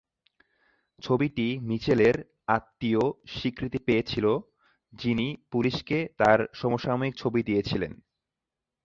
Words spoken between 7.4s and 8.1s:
দিয়েছিলেন।